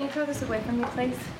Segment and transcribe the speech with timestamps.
[0.00, 1.39] Can you throw this away from me, please?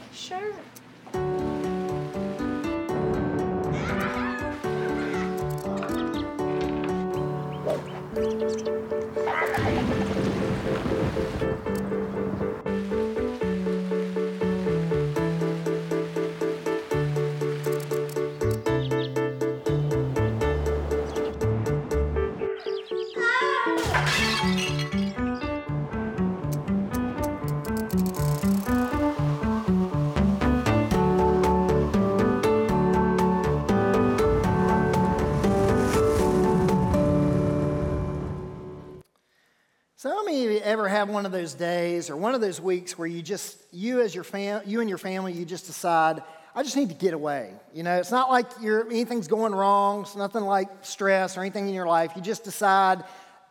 [41.01, 44.15] Have one of those days or one of those weeks where you just you as
[44.15, 46.23] your fam you and your family you just decide
[46.55, 47.53] I just need to get away.
[47.73, 50.01] You know, it's not like you're anything's going wrong.
[50.03, 52.13] It's nothing like stress or anything in your life.
[52.17, 53.05] You just decide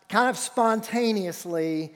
[0.09, 1.93] kind of spontaneously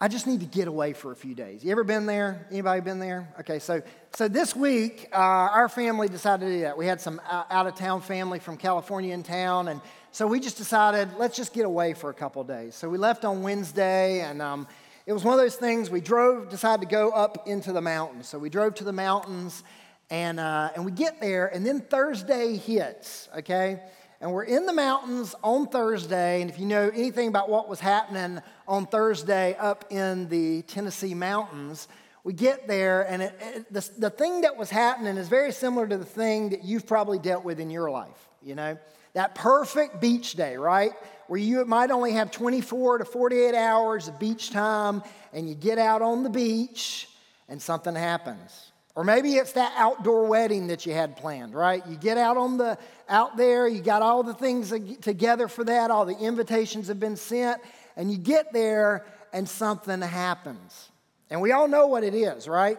[0.00, 1.64] I just need to get away for a few days.
[1.64, 2.46] You ever been there?
[2.52, 3.34] Anybody been there?
[3.40, 3.82] Okay, so
[4.14, 6.78] so this week uh, our family decided to do that.
[6.78, 9.80] We had some out of town family from California in town, and
[10.12, 12.76] so we just decided let's just get away for a couple days.
[12.76, 14.68] So we left on Wednesday, and um,
[15.08, 15.88] it was one of those things.
[15.88, 18.28] We drove, decided to go up into the mountains.
[18.28, 19.64] So we drove to the mountains,
[20.10, 23.26] and uh, and we get there, and then Thursday hits.
[23.38, 23.80] Okay.
[24.20, 26.42] And we're in the mountains on Thursday.
[26.42, 31.14] And if you know anything about what was happening on Thursday up in the Tennessee
[31.14, 31.88] mountains,
[32.22, 35.86] we get there, and it, it, the, the thing that was happening is very similar
[35.86, 38.28] to the thing that you've probably dealt with in your life.
[38.42, 38.76] You know,
[39.14, 40.92] that perfect beach day, right?
[41.28, 45.78] Where you might only have 24 to 48 hours of beach time, and you get
[45.78, 47.08] out on the beach,
[47.48, 48.72] and something happens.
[48.94, 51.86] Or maybe it's that outdoor wedding that you had planned, right?
[51.86, 52.76] You get out on the
[53.08, 57.14] out there, you got all the things together for that, all the invitations have been
[57.14, 57.62] sent,
[57.96, 60.88] and you get there and something happens.
[61.30, 62.78] And we all know what it is, right?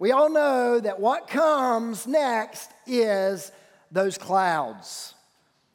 [0.00, 3.52] We all know that what comes next is
[3.92, 5.14] those clouds,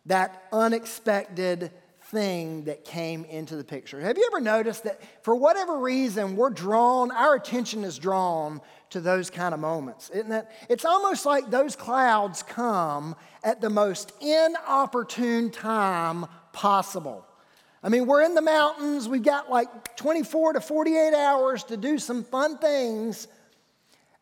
[0.08, 1.72] that unexpected
[2.16, 4.00] thing that came into the picture.
[4.00, 8.62] Have you ever noticed that for whatever reason we're drawn, our attention is drawn
[8.92, 10.48] to those kind of moments, isn't it?
[10.70, 17.28] It's almost like those clouds come at the most inopportune time possible.
[17.84, 22.00] I mean, we're in the mountains, we've got like 24 to 48 hours to do
[22.00, 23.28] some fun things,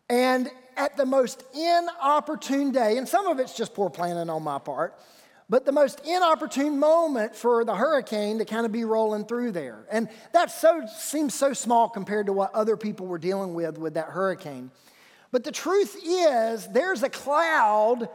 [0.09, 4.57] and at the most inopportune day, and some of it's just poor planning on my
[4.57, 4.99] part,
[5.49, 9.85] but the most inopportune moment for the hurricane to kind of be rolling through there.
[9.91, 13.95] And that so seems so small compared to what other people were dealing with with
[13.95, 14.71] that hurricane.
[15.31, 18.07] But the truth is, there's a cloud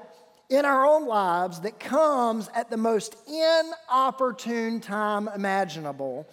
[0.48, 6.28] in our own lives that comes at the most inopportune time imaginable.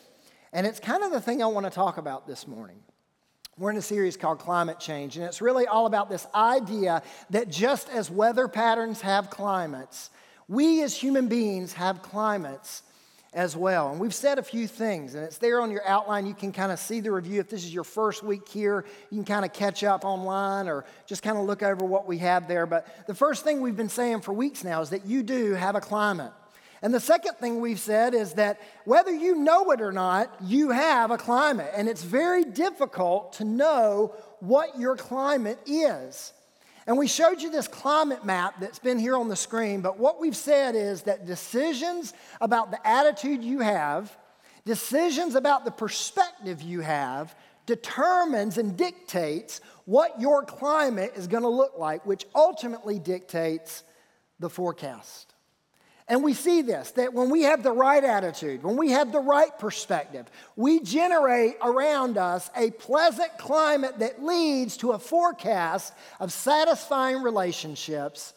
[0.53, 2.77] And it's kind of the thing I want to talk about this morning.
[3.57, 7.49] We're in a series called Climate Change, and it's really all about this idea that
[7.49, 10.09] just as weather patterns have climates,
[10.47, 12.83] we as human beings have climates
[13.35, 13.91] as well.
[13.91, 16.25] And we've said a few things, and it's there on your outline.
[16.25, 17.41] You can kind of see the review.
[17.41, 20.85] If this is your first week here, you can kind of catch up online or
[21.05, 22.65] just kind of look over what we have there.
[22.65, 25.75] But the first thing we've been saying for weeks now is that you do have
[25.75, 26.31] a climate.
[26.81, 30.69] And the second thing we've said is that whether you know it or not, you
[30.69, 31.71] have a climate.
[31.75, 36.31] And it's very difficult to know what your climate is.
[36.87, 40.19] And we showed you this climate map that's been here on the screen, but what
[40.19, 44.15] we've said is that decisions about the attitude you have,
[44.65, 47.35] decisions about the perspective you have,
[47.65, 53.83] determines and dictates what your climate is going to look like, which ultimately dictates
[54.39, 55.34] the forecast.
[56.07, 59.19] And we see this that when we have the right attitude, when we have the
[59.19, 66.31] right perspective, we generate around us a pleasant climate that leads to a forecast of
[66.31, 68.33] satisfying relationships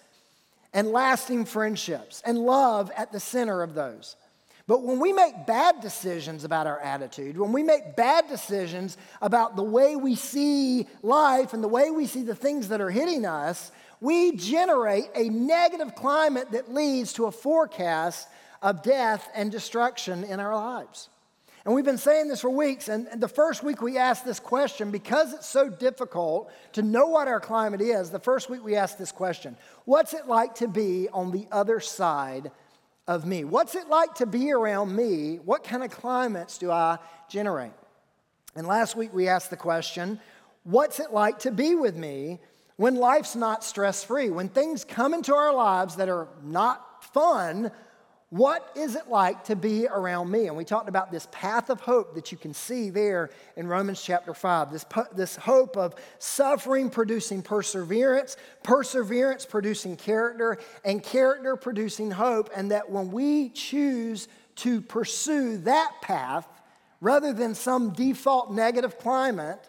[0.72, 4.16] and lasting friendships and love at the center of those.
[4.66, 9.56] But when we make bad decisions about our attitude, when we make bad decisions about
[9.56, 13.24] the way we see life and the way we see the things that are hitting
[13.24, 18.28] us, we generate a negative climate that leads to a forecast
[18.62, 21.08] of death and destruction in our lives.
[21.64, 22.88] And we've been saying this for weeks.
[22.88, 27.28] And the first week we asked this question, because it's so difficult to know what
[27.28, 31.08] our climate is, the first week we asked this question What's it like to be
[31.12, 32.50] on the other side
[33.06, 33.44] of me?
[33.44, 35.36] What's it like to be around me?
[35.44, 36.98] What kind of climates do I
[37.28, 37.72] generate?
[38.54, 40.20] And last week we asked the question
[40.64, 42.40] what's it like to be with me
[42.78, 44.30] when life's not stress free?
[44.30, 47.72] When things come into our lives that are not fun,
[48.30, 50.46] what is it like to be around me?
[50.46, 54.00] And we talked about this path of hope that you can see there in Romans
[54.00, 54.70] chapter 5.
[54.70, 62.48] This, this hope of suffering producing perseverance, perseverance producing character, and character producing hope.
[62.54, 66.46] And that when we choose to pursue that path
[67.00, 69.68] rather than some default negative climate,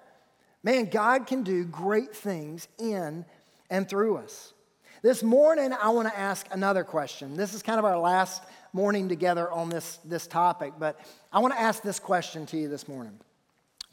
[0.64, 3.26] man, God can do great things in
[3.70, 4.54] and through us.
[5.02, 7.38] This morning, I want to ask another question.
[7.38, 11.00] This is kind of our last morning together on this, this topic, but
[11.32, 13.18] I want to ask this question to you this morning.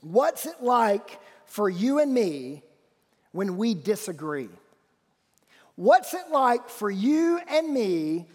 [0.00, 2.62] What's it like for you and me
[3.32, 4.48] when we disagree?
[5.76, 8.26] What's it like for you and me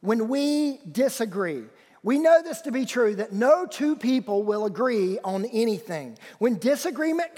[0.00, 1.64] when we disagree?
[2.02, 6.16] We know this to be true that no two people will agree on anything.
[6.38, 7.30] When disagreement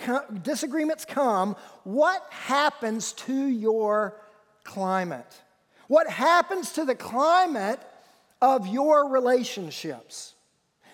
[0.42, 4.16] disagreements come, what happens to your
[4.62, 5.40] climate?
[5.88, 7.80] What happens to the climate
[8.40, 10.34] of your relationships?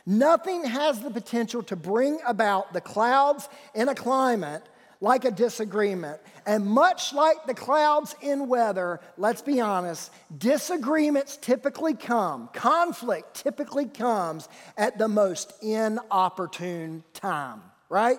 [0.06, 4.62] Nothing has the potential to bring about the clouds in a climate
[5.00, 6.20] like a disagreement.
[6.46, 13.86] And much like the clouds in weather, let's be honest, disagreements typically come, conflict typically
[13.86, 18.18] comes at the most inopportune time, right?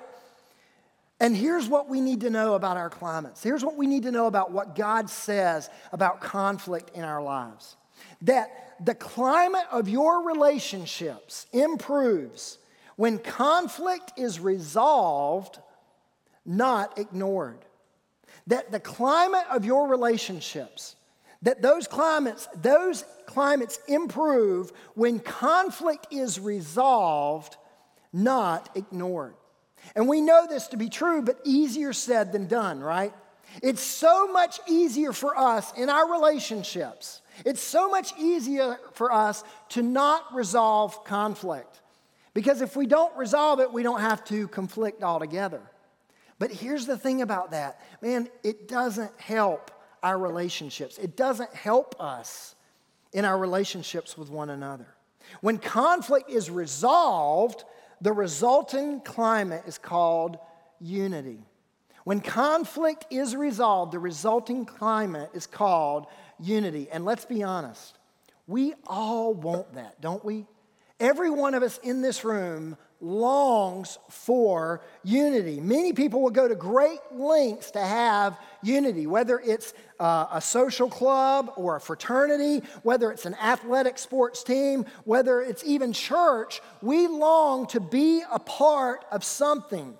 [1.19, 3.43] And here's what we need to know about our climates.
[3.43, 7.75] Here's what we need to know about what God says about conflict in our lives.
[8.21, 8.49] That
[8.83, 12.57] the climate of your relationships improves
[12.95, 15.59] when conflict is resolved,
[16.49, 17.59] not ignored.
[18.47, 20.95] That the climate of your relationships,
[21.43, 27.55] that those climates, those climates improve when conflict is resolved,
[28.11, 29.35] not ignored.
[29.95, 33.13] And we know this to be true, but easier said than done, right?
[33.61, 37.21] It's so much easier for us in our relationships.
[37.45, 41.79] It's so much easier for us to not resolve conflict.
[42.33, 45.61] Because if we don't resolve it, we don't have to conflict altogether.
[46.39, 49.71] But here's the thing about that man, it doesn't help
[50.01, 52.55] our relationships, it doesn't help us
[53.13, 54.87] in our relationships with one another.
[55.41, 57.63] When conflict is resolved,
[58.01, 60.37] the resulting climate is called
[60.79, 61.43] unity.
[62.05, 66.07] When conflict is resolved, the resulting climate is called
[66.39, 66.87] unity.
[66.91, 67.97] And let's be honest,
[68.47, 70.47] we all want that, don't we?
[70.99, 75.59] Every one of us in this room longs for unity.
[75.59, 80.89] Many people will go to great lengths to have unity, whether it's uh, a social
[80.89, 86.61] club or a fraternity, whether it's an athletic sports team, whether it's even church.
[86.81, 89.97] We long to be a part of something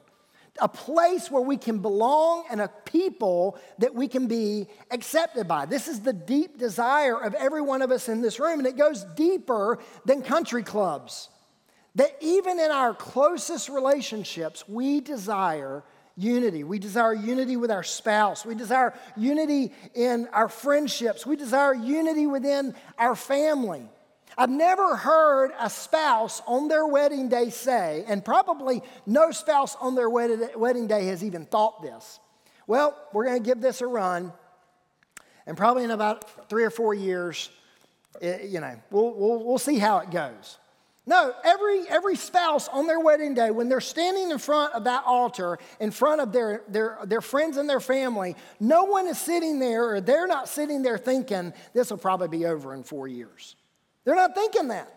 [0.62, 5.66] a place where we can belong and a people that we can be accepted by.
[5.66, 8.78] This is the deep desire of every one of us in this room, and it
[8.78, 11.30] goes deeper than country clubs.
[11.96, 15.84] That even in our closest relationships, we desire
[16.16, 16.64] unity.
[16.64, 18.46] We desire unity with our spouse.
[18.46, 21.26] We desire unity in our friendships.
[21.26, 23.90] We desire unity within our family.
[24.38, 29.96] I've never heard a spouse on their wedding day say, and probably no spouse on
[29.96, 32.20] their wedding day has even thought this.
[32.68, 34.32] Well, we're going to give this a run,
[35.48, 37.50] and probably in about three or four years,
[38.22, 40.58] it, you know, we'll, we'll, we'll see how it goes.
[41.10, 45.06] No, every, every spouse on their wedding day, when they're standing in front of that
[45.08, 49.58] altar, in front of their, their, their friends and their family, no one is sitting
[49.58, 53.56] there or they're not sitting there thinking, this will probably be over in four years.
[54.06, 54.88] They're not thinking that.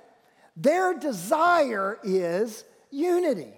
[0.54, 3.54] Their desire is unity.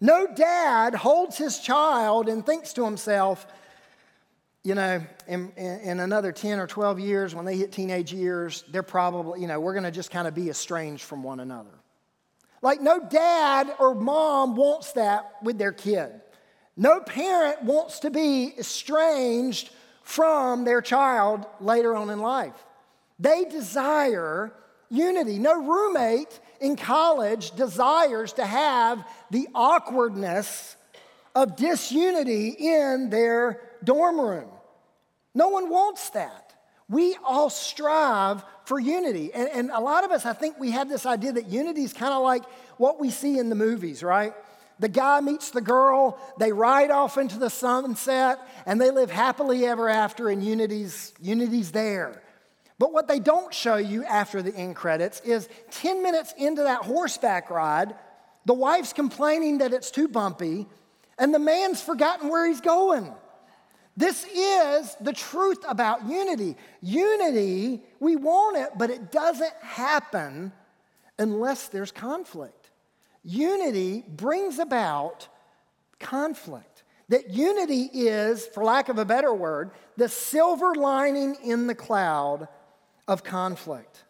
[0.00, 3.48] No dad holds his child and thinks to himself,
[4.64, 8.82] you know, in, in, another 10 or 12 years, when they hit teenage years, they're
[8.82, 11.70] probably, you know, we're going to just kind of be estranged from one another.
[12.62, 16.12] Like, no dad or mom wants that with their kid.
[16.78, 19.68] No parent wants to be estranged
[20.02, 22.54] from their child later on in life.
[23.18, 24.50] They desire
[24.88, 25.38] unity.
[25.38, 30.76] No roommate in college desires to have the awkwardness
[31.34, 34.48] of disunity in their dorm room.
[35.34, 36.52] No one wants that.
[36.88, 39.32] We all strive for unity.
[39.32, 41.92] And, and a lot of us, I think we have this idea that unity is
[41.92, 42.44] kind of like
[42.76, 44.34] what we see in the movies, right?
[44.78, 49.64] The guy meets the girl, they ride off into the sunset, and they live happily
[49.66, 52.20] ever after, and unity's, unity's there.
[52.78, 56.82] But what they don't show you after the end credits is 10 minutes into that
[56.82, 57.94] horseback ride,
[58.46, 60.66] the wife's complaining that it's too bumpy,
[61.18, 63.14] and the man's forgotten where he's going.
[63.96, 66.56] This is the truth about unity.
[66.82, 70.52] Unity, we want it, but it doesn't happen
[71.18, 72.70] unless there's conflict.
[73.22, 75.28] Unity brings about
[76.00, 76.82] conflict.
[77.08, 82.48] That unity is, for lack of a better word, the silver lining in the cloud
[83.06, 84.04] of conflict.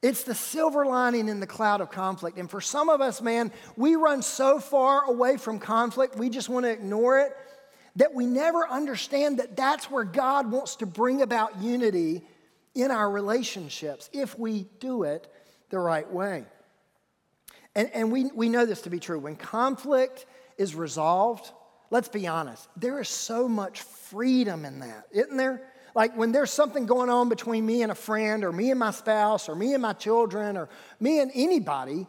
[0.00, 2.38] It's the silver lining in the cloud of conflict.
[2.38, 6.48] And for some of us, man, we run so far away from conflict, we just
[6.48, 7.36] want to ignore it
[7.96, 12.22] that we never understand that that's where God wants to bring about unity
[12.74, 15.30] in our relationships if we do it
[15.70, 16.44] the right way.
[17.74, 19.18] And, and we, we know this to be true.
[19.18, 20.26] When conflict
[20.58, 21.50] is resolved,
[21.90, 25.62] let's be honest, there is so much freedom in that, isn't there?
[25.94, 28.90] Like when there's something going on between me and a friend, or me and my
[28.90, 30.68] spouse, or me and my children, or
[31.00, 32.06] me and anybody,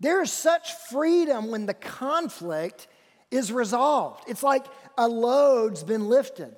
[0.00, 2.88] there is such freedom when the conflict
[3.30, 4.24] is resolved.
[4.28, 4.66] It's like
[4.96, 6.54] a load's been lifted.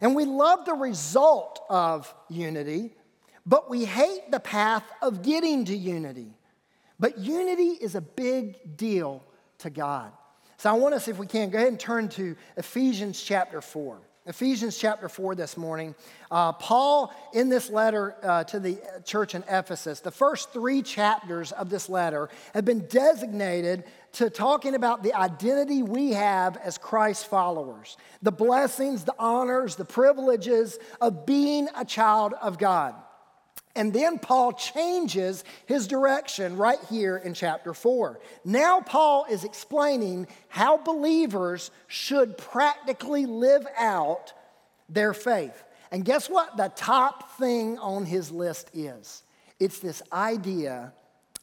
[0.00, 2.94] And we love the result of unity,
[3.46, 6.34] but we hate the path of getting to unity.
[6.98, 9.24] But unity is a big deal
[9.58, 10.12] to God.
[10.56, 14.00] So I want us, if we can, go ahead and turn to Ephesians chapter 4.
[14.26, 15.94] Ephesians chapter 4 this morning.
[16.30, 21.52] Uh, Paul, in this letter uh, to the church in Ephesus, the first three chapters
[21.52, 27.26] of this letter have been designated to talking about the identity we have as Christ
[27.26, 32.94] followers, the blessings, the honors, the privileges of being a child of God.
[33.76, 38.20] And then Paul changes his direction right here in chapter 4.
[38.44, 44.32] Now, Paul is explaining how believers should practically live out
[44.88, 45.64] their faith.
[45.90, 46.56] And guess what?
[46.56, 49.24] The top thing on his list is
[49.58, 50.92] it's this idea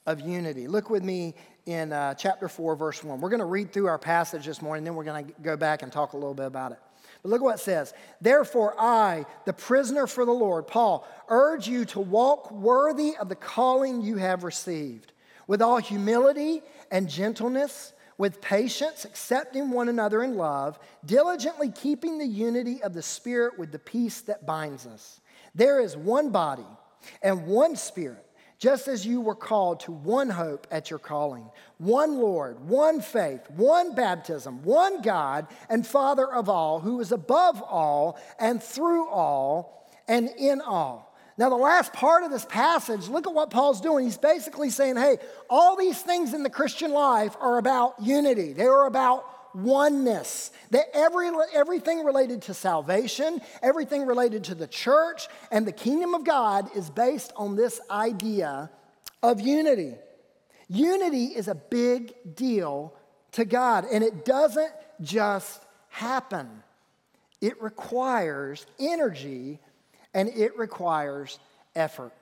[0.05, 0.67] of unity.
[0.67, 1.35] Look with me
[1.65, 3.21] in uh, chapter 4, verse 1.
[3.21, 5.83] We're going to read through our passage this morning, then we're going to go back
[5.83, 6.79] and talk a little bit about it.
[7.21, 7.93] But look what it says.
[8.19, 13.35] Therefore, I, the prisoner for the Lord, Paul, urge you to walk worthy of the
[13.35, 15.13] calling you have received,
[15.47, 22.27] with all humility and gentleness, with patience, accepting one another in love, diligently keeping the
[22.27, 25.21] unity of the Spirit with the peace that binds us.
[25.55, 26.67] There is one body
[27.21, 28.25] and one Spirit
[28.61, 31.49] just as you were called to one hope at your calling,
[31.79, 37.59] one Lord, one faith, one baptism, one God and Father of all, who is above
[37.63, 41.17] all and through all and in all.
[41.39, 44.05] Now, the last part of this passage, look at what Paul's doing.
[44.05, 45.17] He's basically saying, hey,
[45.49, 50.51] all these things in the Christian life are about unity, they are about oneness.
[50.71, 56.23] That every, everything related to salvation, everything related to the church and the kingdom of
[56.23, 58.69] God is based on this idea
[59.21, 59.95] of unity.
[60.67, 62.93] Unity is a big deal
[63.33, 66.63] to God, and it doesn't just happen.
[67.41, 69.59] It requires energy
[70.13, 71.39] and it requires
[71.75, 72.13] effort.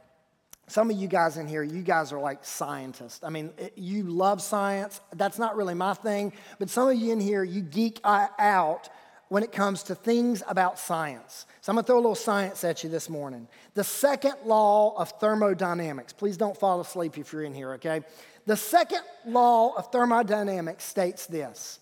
[0.69, 3.21] Some of you guys in here, you guys are like scientists.
[3.23, 5.01] I mean, you love science.
[5.15, 6.31] That's not really my thing.
[6.59, 8.87] But some of you in here, you geek uh, out
[9.29, 11.47] when it comes to things about science.
[11.61, 13.47] So I'm gonna throw a little science at you this morning.
[13.73, 16.13] The second law of thermodynamics.
[16.13, 18.01] Please don't fall asleep if you're in here, okay?
[18.45, 21.79] The second law of thermodynamics states this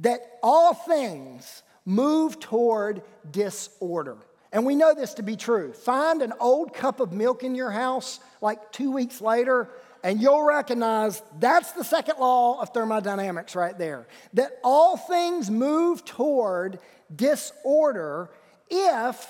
[0.00, 4.16] that all things move toward disorder.
[4.52, 5.72] And we know this to be true.
[5.72, 9.68] Find an old cup of milk in your house like two weeks later,
[10.02, 14.08] and you'll recognize that's the second law of thermodynamics right there.
[14.34, 16.80] That all things move toward
[17.14, 18.30] disorder
[18.68, 19.26] if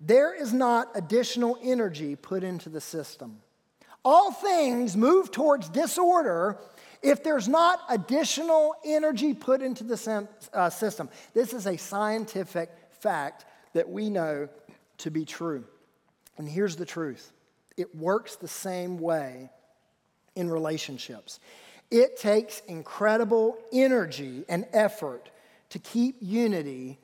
[0.00, 3.38] there is not additional energy put into the system.
[4.04, 6.58] All things move towards disorder
[7.02, 11.08] if there's not additional energy put into the uh, system.
[11.34, 13.44] This is a scientific fact
[13.78, 14.48] that we know
[14.98, 15.62] to be true.
[16.36, 17.30] And here's the truth
[17.76, 19.50] it works the same way
[20.34, 21.38] in relationships.
[21.92, 25.30] It takes incredible energy and effort
[25.70, 26.98] to keep unity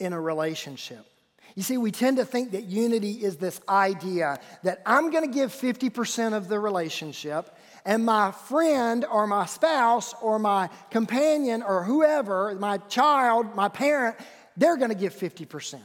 [0.00, 1.06] in a relationship.
[1.54, 5.32] You see, we tend to think that unity is this idea that I'm going to
[5.32, 11.84] give 50% of the relationship, and my friend or my spouse or my companion or
[11.84, 14.16] whoever, my child, my parent,
[14.56, 15.80] they're going to give 50%.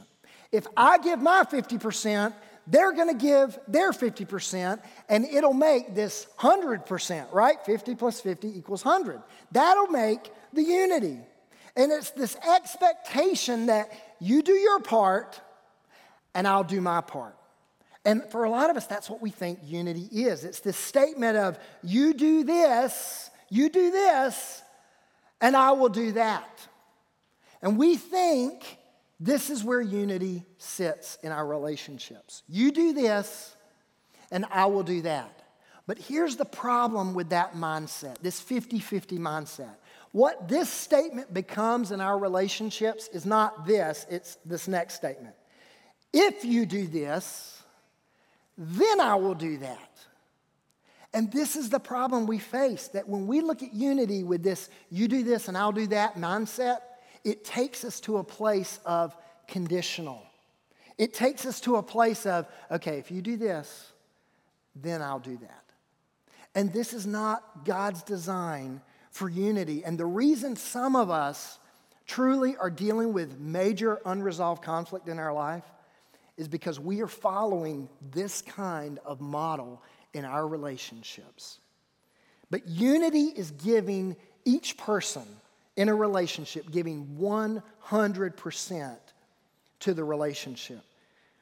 [0.51, 2.33] If I give my 50%,
[2.67, 7.57] they're going to give their 50%, and it'll make this 100%, right?
[7.65, 9.21] 50 plus 50 equals 100.
[9.51, 11.19] That'll make the unity.
[11.75, 15.39] And it's this expectation that you do your part,
[16.35, 17.35] and I'll do my part.
[18.05, 20.43] And for a lot of us, that's what we think unity is.
[20.43, 24.61] It's this statement of, you do this, you do this,
[25.41, 26.67] and I will do that.
[27.61, 28.77] And we think
[29.19, 32.43] this is where unity sits in our relationships.
[32.47, 33.55] You do this,
[34.31, 35.43] and I will do that.
[35.85, 39.75] But here's the problem with that mindset, this 50 50 mindset.
[40.11, 45.35] What this statement becomes in our relationships is not this, it's this next statement.
[46.13, 47.61] If you do this,
[48.57, 49.89] then I will do that.
[51.13, 54.69] And this is the problem we face that when we look at unity with this,
[54.91, 56.79] you do this and I'll do that mindset,
[57.23, 59.15] it takes us to a place of
[59.47, 60.23] conditional.
[60.97, 63.91] It takes us to a place of, okay, if you do this,
[64.75, 65.63] then I'll do that.
[66.55, 69.83] And this is not God's design for unity.
[69.83, 71.59] And the reason some of us
[72.05, 75.63] truly are dealing with major unresolved conflict in our life
[76.37, 79.81] is because we are following this kind of model
[80.13, 81.59] in our relationships.
[82.49, 85.23] But unity is giving each person
[85.79, 88.97] in a relationship, giving 100%
[89.79, 90.81] to the relationship.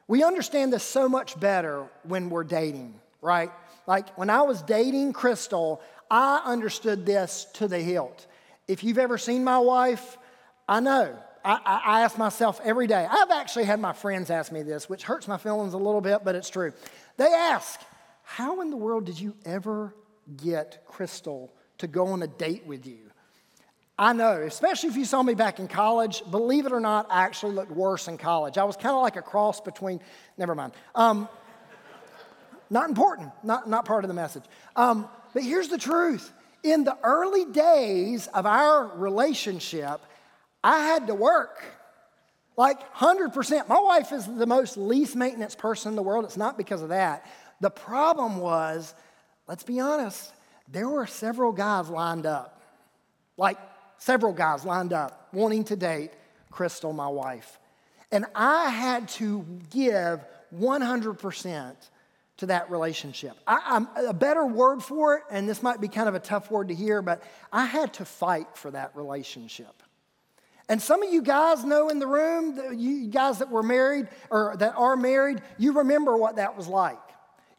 [0.06, 3.50] We understand this so much better when we're dating, right?
[3.88, 8.28] Like when I was dating Crystal, I understood this to the hilt.
[8.68, 10.16] If you've ever seen my wife,
[10.68, 11.16] I know.
[11.44, 13.08] I, I, ask myself every day.
[13.10, 16.22] I've actually had my friends ask me this, which hurts my feelings a little bit,
[16.24, 16.72] but it's true.
[17.16, 17.80] They ask,
[18.22, 19.96] How in the world did you ever
[20.36, 23.07] get Crystal to go on a date with you?
[23.98, 26.22] I know, especially if you saw me back in college.
[26.30, 28.56] Believe it or not, I actually looked worse in college.
[28.56, 30.00] I was kind of like a cross between,
[30.36, 30.72] never mind.
[30.94, 31.28] Um,
[32.70, 34.44] not important, not, not part of the message.
[34.76, 40.00] Um, but here's the truth in the early days of our relationship,
[40.62, 41.62] I had to work.
[42.56, 43.68] Like 100%.
[43.68, 46.24] My wife is the most least maintenance person in the world.
[46.24, 47.24] It's not because of that.
[47.60, 48.94] The problem was,
[49.46, 50.32] let's be honest,
[50.70, 52.60] there were several guys lined up.
[53.36, 53.58] Like
[53.98, 56.12] several guys lined up wanting to date
[56.50, 57.58] Crystal, my wife.
[58.10, 60.24] And I had to give
[60.56, 61.74] 100%
[62.38, 63.36] to that relationship.
[63.46, 66.74] A better word for it, and this might be kind of a tough word to
[66.74, 69.82] hear, but I had to fight for that relationship.
[70.70, 74.54] And some of you guys know in the room, you guys that were married or
[74.58, 76.98] that are married, you remember what that was like.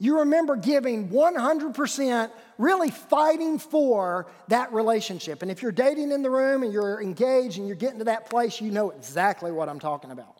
[0.01, 5.41] You remember giving 100%, really fighting for that relationship.
[5.41, 8.29] And if you're dating in the room and you're engaged and you're getting to that
[8.29, 10.39] place, you know exactly what I'm talking about.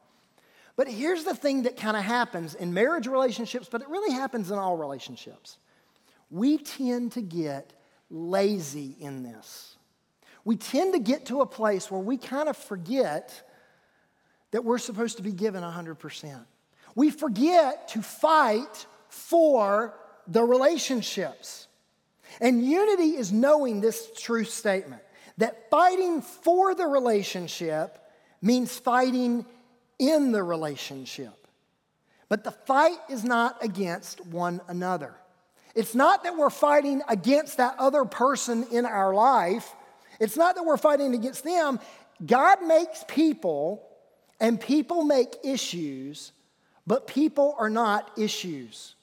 [0.78, 4.50] But here's the thing that kind of happens in marriage relationships, but it really happens
[4.50, 5.58] in all relationships.
[6.32, 7.74] We tend to get
[8.10, 9.76] lazy in this.
[10.46, 13.46] We tend to get to a place where we kind of forget
[14.52, 16.46] that we're supposed to be given 100%.
[16.96, 19.94] We forget to fight for
[20.28, 21.68] the relationships.
[22.40, 25.02] And unity is knowing this truth statement
[25.38, 27.98] that fighting for the relationship
[28.42, 29.46] means fighting
[29.98, 31.34] in the relationship.
[32.30, 35.16] But the fight is not against one another.
[35.76, 39.76] It's not that we're fighting against that other person in our life.
[40.20, 41.80] It's not that we're fighting against them.
[42.26, 43.88] God makes people,
[44.40, 46.32] and people make issues,
[46.86, 48.96] but people are not issues.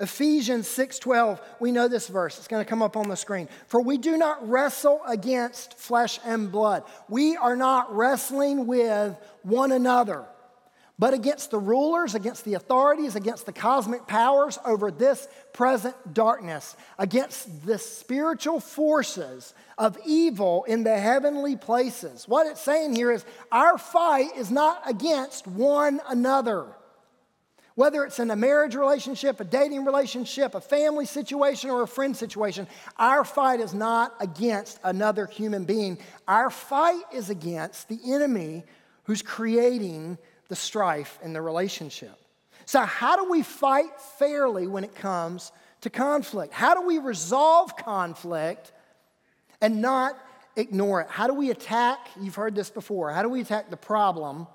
[0.00, 2.38] Ephesians 6:12, we know this verse.
[2.38, 3.48] It's going to come up on the screen.
[3.66, 6.84] For we do not wrestle against flesh and blood.
[7.08, 10.24] We are not wrestling with one another,
[11.00, 16.76] but against the rulers, against the authorities, against the cosmic powers over this present darkness,
[16.96, 22.28] against the spiritual forces of evil in the heavenly places.
[22.28, 26.66] What it's saying here is our fight is not against one another.
[27.78, 32.16] Whether it's in a marriage relationship, a dating relationship, a family situation, or a friend
[32.16, 35.96] situation, our fight is not against another human being.
[36.26, 38.64] Our fight is against the enemy
[39.04, 42.18] who's creating the strife in the relationship.
[42.66, 46.52] So, how do we fight fairly when it comes to conflict?
[46.52, 48.72] How do we resolve conflict
[49.60, 50.18] and not
[50.56, 51.10] ignore it?
[51.10, 52.00] How do we attack?
[52.20, 53.12] You've heard this before.
[53.12, 54.48] How do we attack the problem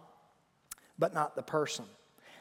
[1.00, 1.86] but not the person?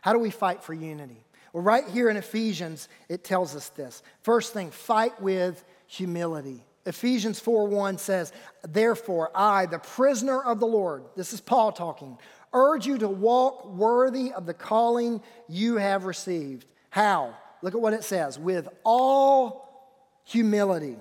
[0.03, 1.25] How do we fight for unity?
[1.53, 4.03] Well, right here in Ephesians, it tells us this.
[4.23, 6.65] First thing, fight with humility.
[6.85, 8.33] Ephesians 4 1 says,
[8.69, 12.19] Therefore, I, the prisoner of the Lord, this is Paul talking,
[12.53, 16.67] urge you to walk worthy of the calling you have received.
[16.91, 17.37] How?
[17.63, 19.89] Look at what it says with all
[20.25, 20.97] humility.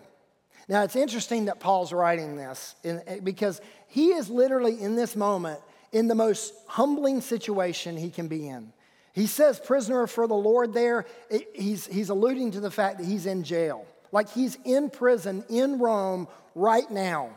[0.67, 5.59] Now, it's interesting that Paul's writing this in, because he is literally in this moment
[5.91, 8.71] in the most humbling situation he can be in.
[9.13, 11.05] He says prisoner for the Lord there.
[11.53, 13.85] He's, he's alluding to the fact that he's in jail.
[14.11, 17.31] Like he's in prison in Rome right now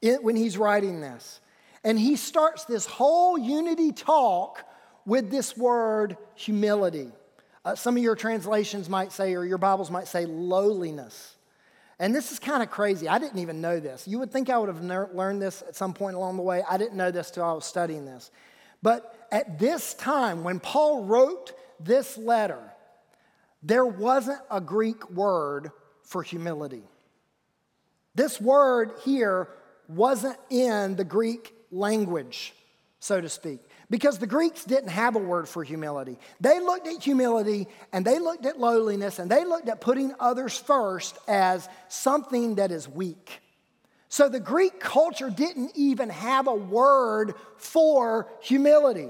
[0.00, 1.40] when he's writing this.
[1.84, 4.64] And he starts this whole unity talk
[5.04, 7.10] with this word humility.
[7.64, 11.36] Uh, some of your translations might say, or your Bibles might say, lowliness.
[11.98, 13.08] And this is kind of crazy.
[13.08, 14.08] I didn't even know this.
[14.08, 16.62] You would think I would have learned this at some point along the way.
[16.68, 18.30] I didn't know this till I was studying this.
[18.82, 22.62] But at this time, when Paul wrote this letter,
[23.62, 25.70] there wasn't a Greek word
[26.02, 26.82] for humility.
[28.14, 29.48] This word here
[29.88, 32.54] wasn't in the Greek language,
[32.98, 36.18] so to speak, because the Greeks didn't have a word for humility.
[36.40, 40.58] They looked at humility and they looked at lowliness and they looked at putting others
[40.58, 43.41] first as something that is weak.
[44.12, 49.08] So the Greek culture didn't even have a word for humility.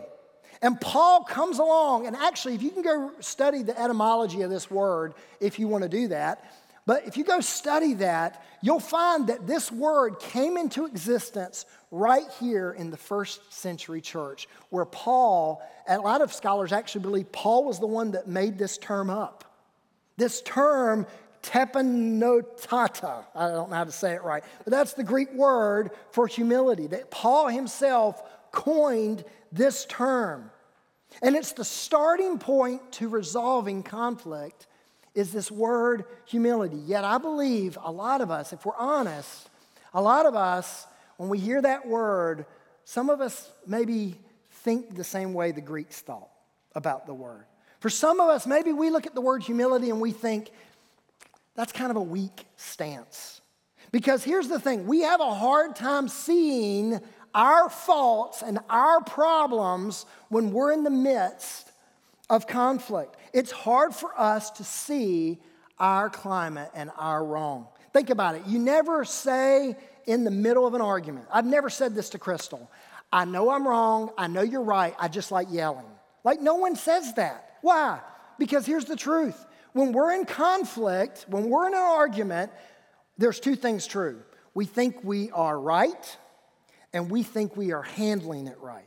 [0.62, 4.70] And Paul comes along, and actually, if you can go study the etymology of this
[4.70, 6.54] word, if you want to do that,
[6.86, 12.30] but if you go study that, you'll find that this word came into existence right
[12.38, 17.64] here in the first century church, where Paul, a lot of scholars actually believe Paul
[17.64, 19.52] was the one that made this term up.
[20.16, 21.08] This term,
[21.42, 26.26] tepanotata, I don't know how to say it right, but that's the Greek word for
[26.26, 30.50] humility, that Paul himself coined this term.
[31.20, 34.66] And it's the starting point to resolving conflict
[35.14, 36.78] is this word humility.
[36.78, 39.50] Yet I believe a lot of us, if we're honest,
[39.92, 40.86] a lot of us,
[41.18, 42.46] when we hear that word,
[42.84, 44.18] some of us maybe
[44.50, 46.30] think the same way the Greeks thought
[46.74, 47.44] about the word.
[47.80, 50.50] For some of us, maybe we look at the word humility and we think
[51.54, 53.40] that's kind of a weak stance.
[53.90, 57.00] Because here's the thing we have a hard time seeing
[57.34, 61.70] our faults and our problems when we're in the midst
[62.30, 63.16] of conflict.
[63.32, 65.38] It's hard for us to see
[65.78, 67.66] our climate and our wrong.
[67.92, 68.42] Think about it.
[68.46, 72.70] You never say in the middle of an argument, I've never said this to Crystal,
[73.12, 75.84] I know I'm wrong, I know you're right, I just like yelling.
[76.24, 77.56] Like, no one says that.
[77.60, 78.00] Why?
[78.38, 82.52] Because here's the truth when we're in conflict, when we're in an argument,
[83.18, 84.22] there's two things true.
[84.54, 86.16] We think we are right,
[86.92, 88.84] and we think we are handling it right.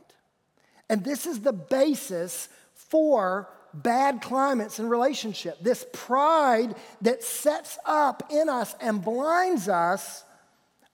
[0.88, 5.58] And this is the basis for bad climates in relationship.
[5.60, 10.24] This pride that sets up in us and blinds us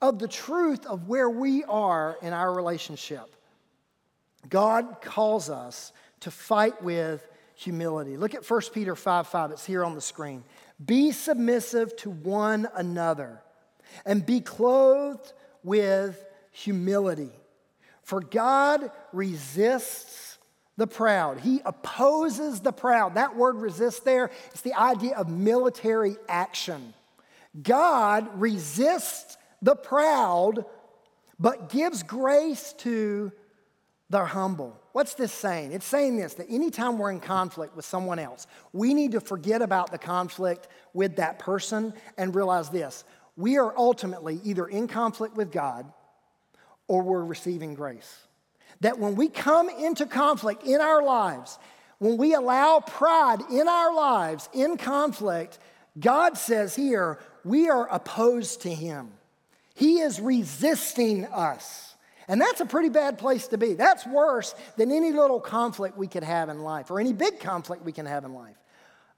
[0.01, 3.37] of the truth of where we are in our relationship.
[4.49, 8.17] God calls us to fight with humility.
[8.17, 9.51] Look at 1 Peter 5 5.
[9.53, 10.45] It's here on the screen.
[10.85, 13.41] Be submissive to one another
[14.05, 17.31] and be clothed with humility.
[18.03, 20.38] For God resists
[20.77, 21.41] the proud.
[21.41, 23.15] He opposes the proud.
[23.15, 26.95] That word resist there, it's the idea of military action.
[27.61, 30.65] God resists the proud,
[31.38, 33.33] but gives grace to
[34.12, 34.79] the humble.
[34.92, 35.72] What's this saying?
[35.72, 39.62] It's saying this that anytime we're in conflict with someone else, we need to forget
[39.62, 43.05] about the conflict with that person and realize this
[43.37, 45.90] we are ultimately either in conflict with God
[46.87, 48.18] or we're receiving grace
[48.81, 51.59] that when we come into conflict in our lives,
[51.98, 55.59] when we allow pride in our lives in conflict,
[55.98, 59.12] God says here, we are opposed to Him.
[59.75, 61.92] He is resisting us.
[62.29, 63.75] And that's a pretty bad place to be.
[63.75, 67.85] That's worse than any little conflict we could have in life or any big conflict
[67.85, 68.57] we can have in life.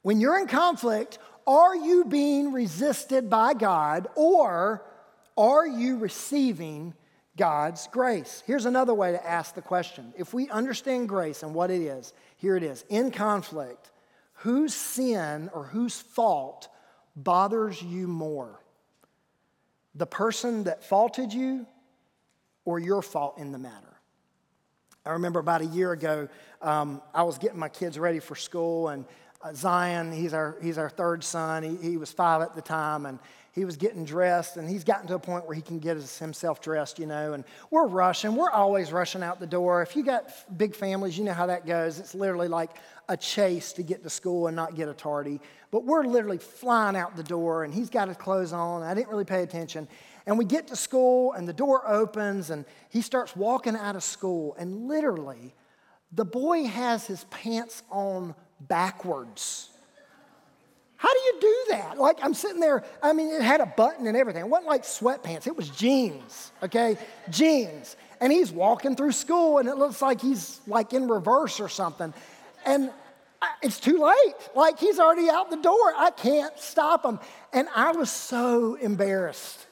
[0.02, 4.84] When you're in conflict, are you being resisted by God or
[5.36, 6.94] are you receiving
[7.36, 8.42] God's grace.
[8.46, 10.14] Here's another way to ask the question.
[10.16, 12.84] If we understand grace and what it is, here it is.
[12.88, 13.90] In conflict,
[14.34, 16.68] whose sin or whose fault
[17.16, 18.60] bothers you more?
[19.96, 21.66] The person that faulted you
[22.64, 23.94] or your fault in the matter?
[25.06, 26.28] I remember about a year ago,
[26.62, 29.04] um, I was getting my kids ready for school, and
[29.42, 31.62] uh, Zion, he's our, he's our third son.
[31.62, 33.18] He, he was five at the time, and
[33.54, 36.60] he was getting dressed and he's gotten to a point where he can get himself
[36.60, 38.34] dressed, you know, and we're rushing.
[38.34, 39.80] We're always rushing out the door.
[39.80, 42.00] If you got big families, you know how that goes.
[42.00, 42.70] It's literally like
[43.08, 45.40] a chase to get to school and not get a tardy.
[45.70, 48.82] But we're literally flying out the door and he's got his clothes on.
[48.82, 49.86] I didn't really pay attention.
[50.26, 54.02] And we get to school and the door opens and he starts walking out of
[54.02, 55.54] school and literally
[56.10, 59.70] the boy has his pants on backwards.
[61.04, 61.98] How do you do that?
[61.98, 64.40] Like, I'm sitting there, I mean, it had a button and everything.
[64.40, 66.96] It wasn't like sweatpants, it was jeans, okay?
[67.28, 67.96] Jeans.
[68.22, 72.14] And he's walking through school and it looks like he's like in reverse or something.
[72.64, 72.90] And
[73.62, 74.34] it's too late.
[74.56, 75.92] Like he's already out the door.
[75.94, 77.18] I can't stop him.
[77.52, 79.66] And I was so embarrassed.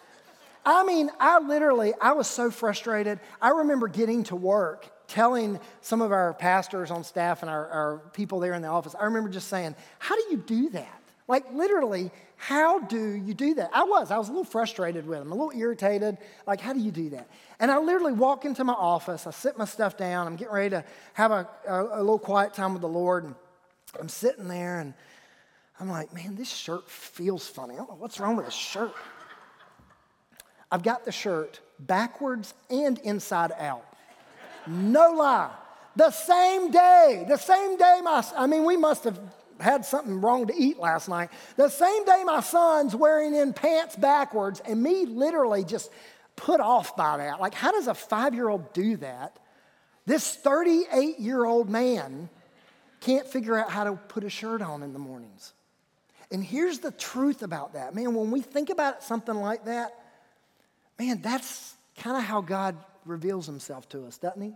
[0.66, 3.21] I mean, I literally, I was so frustrated.
[3.40, 7.99] I remember getting to work, telling some of our pastors on staff and our, our
[8.12, 10.99] people there in the office, I remember just saying, How do you do that?
[11.33, 13.71] Like, literally, how do you do that?
[13.73, 14.11] I was.
[14.11, 16.18] I was a little frustrated with him, a little irritated.
[16.47, 17.27] Like, how do you do that?
[17.59, 20.68] And I literally walk into my office, I sit my stuff down, I'm getting ready
[20.68, 23.25] to have a, a, a little quiet time with the Lord.
[23.25, 23.35] And
[23.99, 24.92] I'm sitting there and
[25.81, 27.77] I'm like, man, this shirt feels funny.
[27.77, 28.92] I don't know what's wrong with this shirt.
[30.71, 33.87] I've got the shirt backwards and inside out.
[34.66, 35.51] No lie.
[35.97, 39.18] The same day, the same day my, I mean, we must have
[39.62, 41.31] had something wrong to eat last night.
[41.57, 45.90] The same day my son's wearing in pants backwards, and me literally just
[46.37, 47.40] put off by that.
[47.40, 49.38] Like, how does a five year old do that?
[50.05, 52.29] This 38 year old man
[53.01, 55.53] can't figure out how to put a shirt on in the mornings.
[56.31, 57.94] And here's the truth about that.
[57.94, 59.92] Man, when we think about something like that,
[60.98, 64.53] man, that's kind of how God reveals himself to us, doesn't he?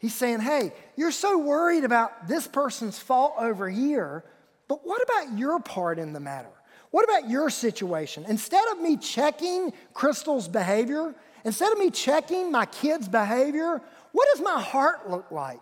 [0.00, 4.24] He's saying, hey, you're so worried about this person's fault over here,
[4.66, 6.48] but what about your part in the matter?
[6.90, 8.24] What about your situation?
[8.26, 13.82] Instead of me checking Crystal's behavior, instead of me checking my kid's behavior,
[14.12, 15.60] what does my heart look like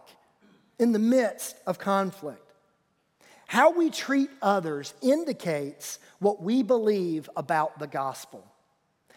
[0.79, 2.53] in the midst of conflict?
[3.49, 8.47] How we treat others indicates what we believe about the gospel.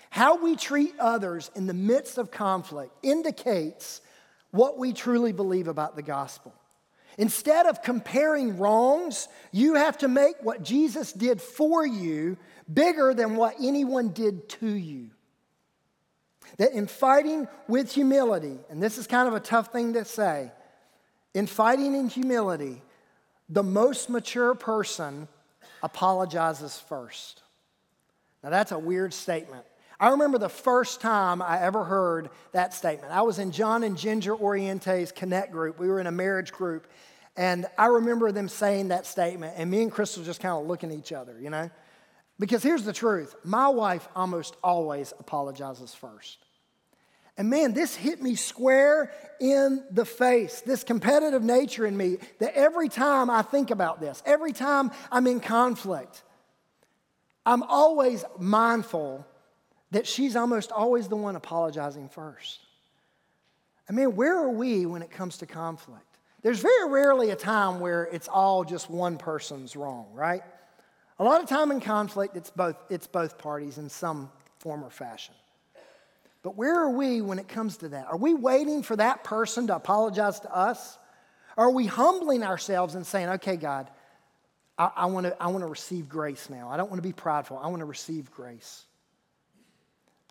[0.10, 4.02] How we treat others in the midst of conflict indicates
[4.52, 6.54] what we truly believe about the gospel.
[7.18, 12.38] Instead of comparing wrongs, you have to make what Jesus did for you
[12.72, 15.10] bigger than what anyone did to you.
[16.58, 20.52] That in fighting with humility, and this is kind of a tough thing to say,
[21.34, 22.82] in fighting in humility,
[23.50, 25.28] the most mature person
[25.84, 27.42] apologizes first.
[28.44, 29.66] Now, that's a weird statement.
[30.02, 33.14] I remember the first time I ever heard that statement.
[33.14, 35.80] I was in John and Ginger Oriente's Connect group.
[35.80, 36.88] We were in a marriage group.
[37.38, 40.92] And I remember them saying that statement, and me and Crystal just kind of looking
[40.92, 41.70] at each other, you know?
[42.40, 46.40] Because here's the truth my wife almost always apologizes first.
[47.38, 52.56] And man, this hit me square in the face, this competitive nature in me, that
[52.56, 56.24] every time I think about this, every time I'm in conflict,
[57.46, 59.26] I'm always mindful
[59.92, 62.60] that she's almost always the one apologizing first.
[63.90, 66.06] I mean, where are we when it comes to conflict?
[66.42, 70.42] There's very rarely a time where it's all just one person's wrong, right?
[71.20, 74.90] A lot of time in conflict, it's both, it's both parties in some form or
[74.90, 75.36] fashion.
[76.42, 78.08] But where are we when it comes to that?
[78.08, 80.98] Are we waiting for that person to apologize to us?
[81.58, 83.92] Are we humbling ourselves and saying, okay, God,
[84.80, 86.70] I, I want to I wanna receive grace now.
[86.70, 87.60] I don't want to be prideful.
[87.60, 88.86] I want to receive grace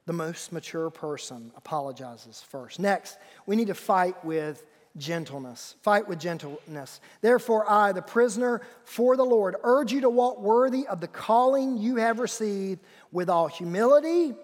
[0.07, 2.79] the most mature person apologizes first.
[2.79, 4.65] Next, we need to fight with
[4.97, 5.77] gentleness.
[5.83, 7.01] Fight with gentleness.
[7.21, 11.79] Therefore, I, the prisoner for the Lord, urge you to walk worthy of the calling
[11.79, 12.81] you have received
[13.13, 14.35] with all humility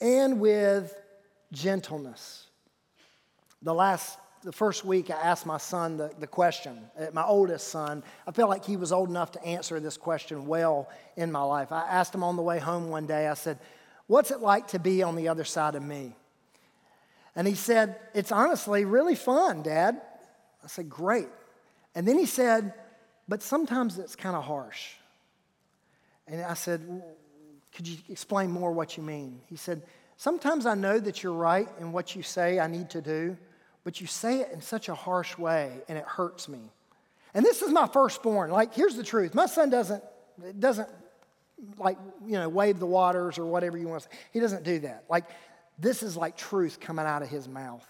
[0.00, 0.94] and with
[1.52, 2.46] gentleness.
[3.62, 7.66] The last the first week, I asked my son the, the question, uh, my oldest
[7.66, 8.04] son.
[8.28, 11.72] I felt like he was old enough to answer this question well in my life.
[11.72, 13.58] I asked him on the way home one day, I said,
[14.06, 16.14] What's it like to be on the other side of me?
[17.34, 20.00] And he said, It's honestly really fun, Dad.
[20.64, 21.28] I said, Great.
[21.94, 22.72] And then he said,
[23.28, 24.92] But sometimes it's kind of harsh.
[26.26, 27.02] And I said,
[27.74, 29.40] Could you explain more what you mean?
[29.46, 29.82] He said,
[30.16, 33.36] Sometimes I know that you're right in what you say I need to do,
[33.84, 36.70] but you say it in such a harsh way and it hurts me.
[37.34, 38.50] And this is my firstborn.
[38.50, 40.02] Like, here's the truth my son doesn't,
[40.58, 40.88] doesn't
[41.78, 44.16] like, you know, wave the waters or whatever you want to say.
[44.32, 45.04] He doesn't do that.
[45.08, 45.24] Like,
[45.78, 47.86] this is like truth coming out of his mouth.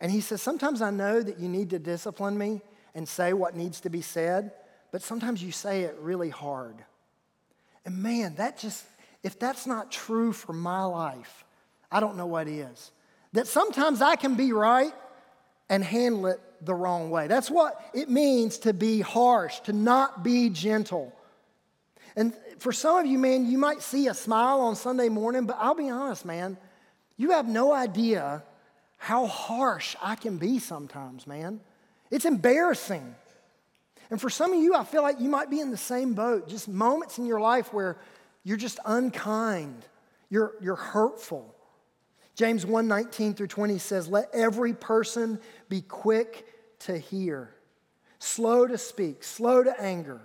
[0.00, 2.60] And he says, Sometimes I know that you need to discipline me
[2.94, 4.52] and say what needs to be said,
[4.90, 6.76] but sometimes you say it really hard.
[7.84, 8.84] And man, that just,
[9.22, 11.44] if that's not true for my life,
[11.90, 12.90] I don't know what is.
[13.32, 14.92] That sometimes I can be right
[15.68, 17.26] and handle it the wrong way.
[17.26, 21.12] That's what it means to be harsh, to not be gentle.
[22.16, 25.58] And for some of you, man, you might see a smile on Sunday morning, but
[25.60, 26.56] I'll be honest, man,
[27.16, 28.42] you have no idea
[28.96, 31.60] how harsh I can be sometimes, man.
[32.10, 33.14] It's embarrassing.
[34.10, 36.48] And for some of you, I feel like you might be in the same boat,
[36.48, 37.98] just moments in your life where
[38.44, 39.84] you're just unkind,
[40.30, 41.52] you're, you're hurtful.
[42.34, 46.46] James 1 19 through 20 says, Let every person be quick
[46.80, 47.54] to hear,
[48.18, 50.20] slow to speak, slow to anger.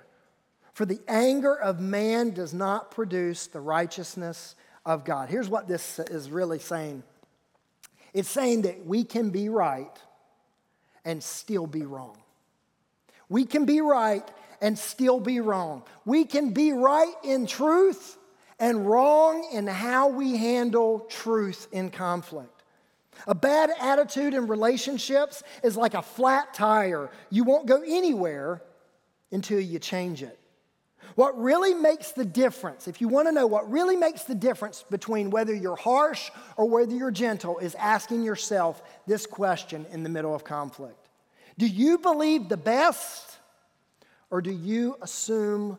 [0.74, 4.56] For the anger of man does not produce the righteousness
[4.86, 5.30] of God.
[5.30, 7.04] Here's what this is really saying
[8.14, 9.98] it's saying that we can be right
[11.06, 12.18] and still be wrong.
[13.30, 14.30] We can be right
[14.62, 15.84] and still be wrong.
[16.06, 18.18] We can be right in truth
[18.60, 22.64] and wrong in how we handle truth in conflict.
[23.28, 27.10] A bad attitude in relationships is like a flat tire.
[27.30, 28.62] You won't go anywhere
[29.32, 30.38] until you change it.
[31.16, 34.84] What really makes the difference, if you want to know what really makes the difference
[34.90, 40.10] between whether you're harsh or whether you're gentle, is asking yourself this question in the
[40.10, 41.08] middle of conflict
[41.58, 43.38] Do you believe the best
[44.30, 45.78] or do you assume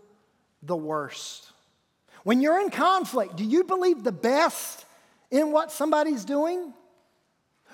[0.62, 1.50] the worst?
[2.24, 4.84] When you're in conflict, do you believe the best
[5.30, 6.72] in what somebody's doing?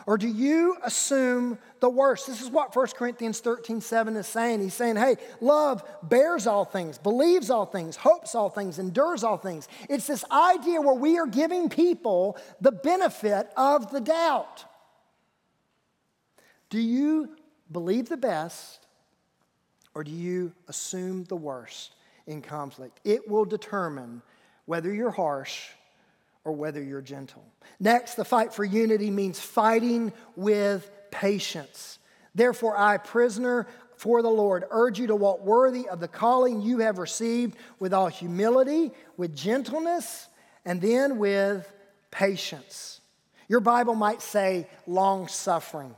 [0.08, 2.28] Or do you assume the worst?
[2.28, 4.62] This is what 1 Corinthians 13 7 is saying.
[4.62, 9.36] He's saying, hey, love bears all things, believes all things, hopes all things, endures all
[9.36, 9.68] things.
[9.90, 14.64] It's this idea where we are giving people the benefit of the doubt.
[16.70, 17.36] Do you
[17.70, 18.86] believe the best
[19.94, 22.98] or do you assume the worst in conflict?
[23.04, 24.22] It will determine
[24.64, 25.68] whether you're harsh
[26.48, 27.44] or whether you're gentle.
[27.78, 31.98] Next, the fight for unity means fighting with patience.
[32.34, 36.78] Therefore, I, prisoner for the Lord, urge you to walk worthy of the calling you
[36.78, 40.26] have received with all humility, with gentleness,
[40.64, 41.70] and then with
[42.10, 43.02] patience.
[43.46, 45.94] Your Bible might say long suffering.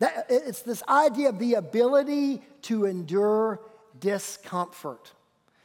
[0.00, 3.60] That, it's this idea of the ability to endure
[4.00, 5.12] discomfort.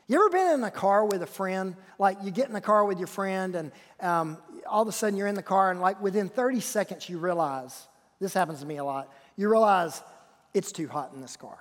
[0.10, 1.76] You ever been in a car with a friend?
[2.00, 5.16] Like you get in the car with your friend, and um, all of a sudden
[5.16, 7.88] you're in the car, and like within 30 seconds you realize
[8.20, 9.14] this happens to me a lot.
[9.38, 10.02] You realize
[10.56, 11.60] it's too hot in this car.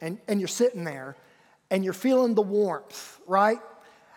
[0.00, 1.16] And, and you're sitting there
[1.72, 3.58] and you're feeling the warmth, right?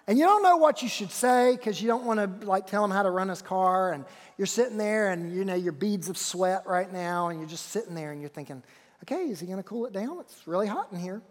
[0.08, 2.86] And you don't know what you should say because you don't want to like tell
[2.86, 3.94] him how to run his car.
[3.94, 4.06] And
[4.38, 7.70] you're sitting there and you know your beads of sweat right now, and you're just
[7.70, 8.62] sitting there and you're thinking,
[9.04, 10.20] okay, is he going to cool it down?
[10.20, 11.24] It's really hot in here.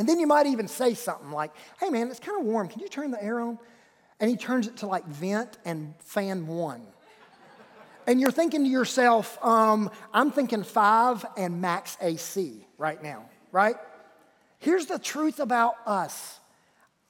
[0.00, 2.68] And then you might even say something like, hey man, it's kind of warm.
[2.68, 3.58] Can you turn the air on?
[4.18, 6.86] And he turns it to like vent and fan one.
[8.06, 13.76] And you're thinking to yourself, um, I'm thinking five and max AC right now, right?
[14.58, 16.40] Here's the truth about us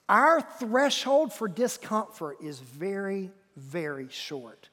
[0.09, 4.69] our threshold for discomfort is very, very short.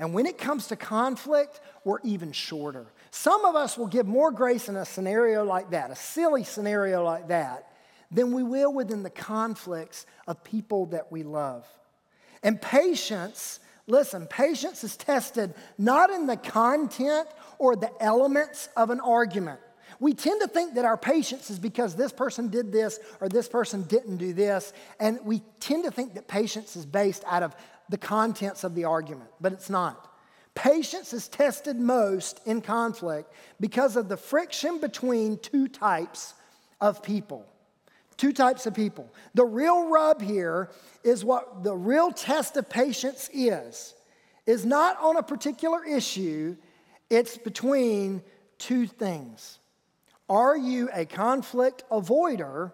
[0.00, 2.86] And when it comes to conflict, we're even shorter.
[3.16, 7.04] Some of us will give more grace in a scenario like that, a silly scenario
[7.04, 7.70] like that,
[8.10, 11.64] than we will within the conflicts of people that we love.
[12.42, 17.28] And patience, listen, patience is tested not in the content
[17.60, 19.60] or the elements of an argument.
[20.00, 23.48] We tend to think that our patience is because this person did this or this
[23.48, 27.54] person didn't do this, and we tend to think that patience is based out of
[27.88, 30.13] the contents of the argument, but it's not.
[30.54, 36.34] Patience is tested most in conflict because of the friction between two types
[36.80, 37.44] of people.
[38.16, 39.12] Two types of people.
[39.34, 40.70] The real rub here
[41.02, 43.94] is what the real test of patience is,
[44.46, 46.56] is not on a particular issue,
[47.10, 48.22] it's between
[48.58, 49.58] two things.
[50.28, 52.72] Are you a conflict avoider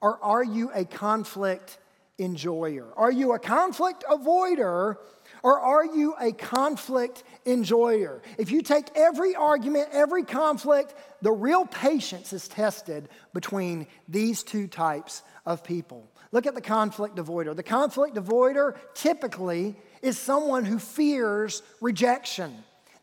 [0.00, 1.78] or are you a conflict
[2.18, 2.86] enjoyer?
[2.96, 4.96] Are you a conflict avoider
[5.42, 8.22] or are you a conflict enjoyer?
[8.38, 14.66] If you take every argument, every conflict, the real patience is tested between these two
[14.66, 16.10] types of people.
[16.32, 17.56] Look at the conflict avoider.
[17.56, 22.54] The conflict avoider typically is someone who fears rejection.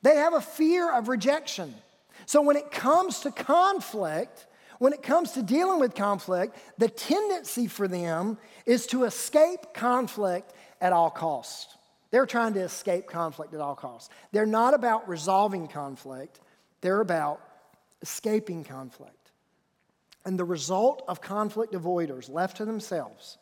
[0.02, 1.74] They have a fear of rejection.
[2.26, 4.45] So when it comes to conflict,
[4.80, 10.54] when it comes to dealing with conflict, the tendency for them is to escape conflict
[10.82, 11.76] at all costs.
[12.15, 14.10] They're trying to escape conflict at all costs.
[14.32, 16.39] They're not about resolving conflict,
[16.80, 17.41] they're about
[18.01, 19.32] escaping conflict.
[20.24, 23.38] And the result of conflict avoiders left to themselves,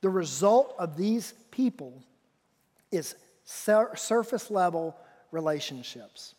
[0.00, 2.02] the result of these people
[2.90, 3.14] is
[3.44, 4.96] sur- surface level
[5.30, 6.34] relationships.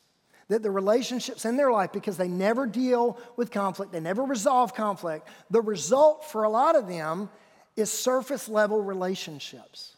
[0.47, 4.73] That the relationships in their life, because they never deal with conflict, they never resolve
[4.73, 7.29] conflict, the result for a lot of them
[7.75, 9.94] is surface level relationships.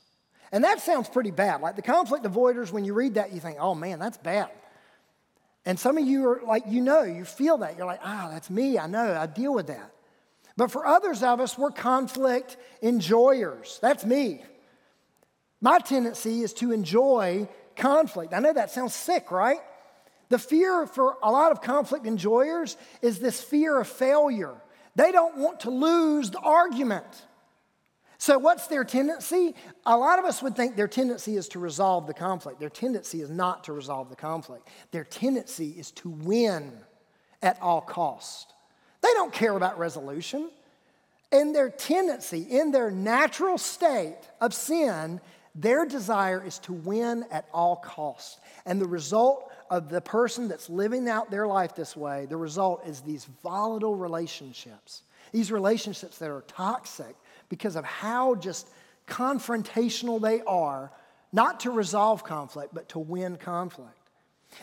[0.52, 1.62] And that sounds pretty bad.
[1.62, 4.50] Like the conflict avoiders, when you read that, you think, oh man, that's bad.
[5.66, 7.78] And some of you are like, you know, you feel that.
[7.78, 8.80] You're like, ah, oh, that's me.
[8.80, 9.92] I know, I deal with that.
[10.56, 13.78] But for others of us, we're conflict enjoyers.
[13.82, 14.44] That's me.
[15.60, 18.34] My tendency is to enjoy conflict.
[18.34, 19.60] I know that sounds sick, right?
[20.30, 24.56] The fear for a lot of conflict enjoyers is this fear of failure.
[24.96, 27.06] They don't want to lose the argument.
[28.20, 29.54] So, what's their tendency?
[29.86, 32.60] A lot of us would think their tendency is to resolve the conflict.
[32.60, 34.68] Their tendency is not to resolve the conflict.
[34.92, 36.74] Their tendency is to win
[37.44, 38.54] at all cost.
[39.02, 40.50] They don't care about resolution.
[41.32, 45.22] In their tendency, in their natural state of sin,
[45.54, 48.40] their desire is to win at all cost.
[48.66, 52.88] And the result of the person that's living out their life this way, the result
[52.88, 55.04] is these volatile relationships.
[55.32, 57.16] These relationships that are toxic
[57.50, 58.70] because of how just
[59.08, 60.92] confrontational they are,
[61.32, 63.92] not to resolve conflict, but to win conflict.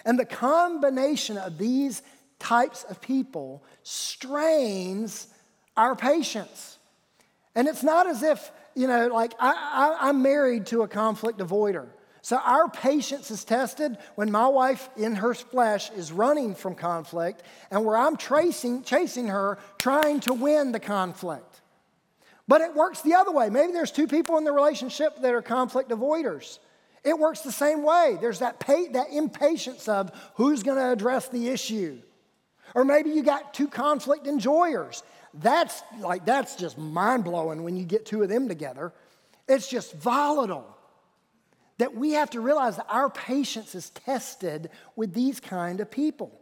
[0.05, 2.03] And the combination of these
[2.39, 5.29] types of people strains
[5.77, 6.79] our patience.
[7.55, 11.39] And it's not as if, you know, like I, I, am married to a conflict
[11.39, 11.89] avoider.
[12.23, 17.43] So our patience is tested when my wife in her flesh is running from conflict
[17.71, 21.61] and where I'm tracing, chasing her, trying to win the conflict.
[22.47, 23.49] But it works the other way.
[23.49, 26.59] Maybe there's two people in the relationship that are conflict avoiders.
[27.03, 28.19] It works the same way.
[28.21, 32.01] There's that, that impatience of who's going to address the issue.
[32.75, 35.03] Or maybe you got two conflict enjoyers.
[35.35, 38.93] That's like that's just mind blowing when you get two of them together.
[39.49, 40.71] It's just volatile.
[41.79, 46.41] That we have to realize that our patience is tested with these kind of people.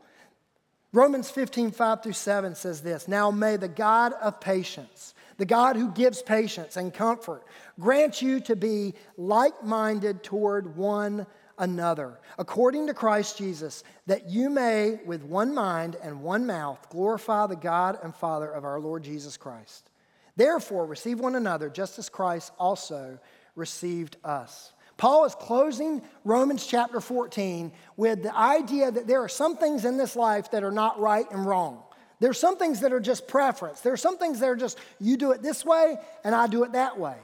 [0.92, 5.74] Romans 15, 5 through 7 says this Now may the God of patience, the God
[5.74, 7.42] who gives patience and comfort,
[7.80, 11.26] grant you to be like minded toward one
[11.58, 17.48] another, according to Christ Jesus, that you may, with one mind and one mouth, glorify
[17.48, 19.90] the God and Father of our Lord Jesus Christ.
[20.36, 23.18] Therefore, receive one another, just as Christ also
[23.56, 24.72] received us.
[24.96, 29.96] Paul is closing Romans chapter 14 with the idea that there are some things in
[29.96, 31.82] this life that are not right and wrong.
[32.22, 33.80] There are some things that are just preference.
[33.80, 36.62] There are some things that are just you do it this way and I do
[36.62, 37.16] it that way.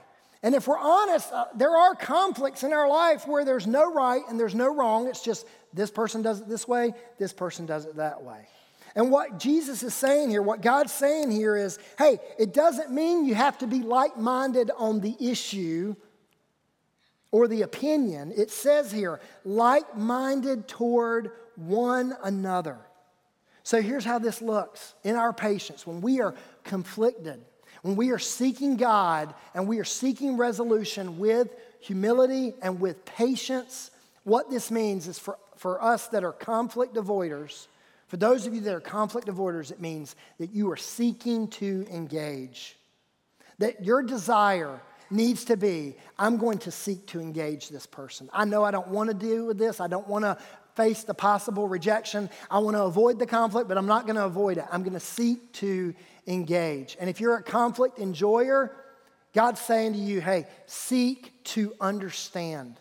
[0.42, 4.22] And if we're honest, uh, there are conflicts in our life where there's no right
[4.28, 5.06] and there's no wrong.
[5.06, 8.48] It's just this person does it this way, this person does it that way.
[8.96, 13.24] And what Jesus is saying here, what God's saying here is hey, it doesn't mean
[13.24, 15.94] you have to be like minded on the issue
[17.30, 18.32] or the opinion.
[18.36, 22.78] It says here, like minded toward one another.
[23.68, 27.44] So here's how this looks in our patience when we are conflicted
[27.82, 33.90] when we are seeking God and we are seeking resolution with humility and with patience,
[34.24, 37.66] what this means is for, for us that are conflict avoiders,
[38.08, 41.86] for those of you that are conflict avoiders, it means that you are seeking to
[41.92, 42.76] engage.
[43.58, 48.28] That your desire needs to be I'm going to seek to engage this person.
[48.32, 49.80] I know I don't want to deal with this.
[49.80, 50.36] I don't want to
[50.78, 52.30] face the possible rejection.
[52.48, 54.64] I want to avoid the conflict, but I'm not going to avoid it.
[54.70, 55.92] I'm going to seek to
[56.28, 56.96] engage.
[57.00, 58.76] And if you're a conflict enjoyer,
[59.34, 62.76] God's saying to you, hey, seek to understand.